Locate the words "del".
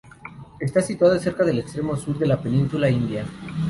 1.45-1.59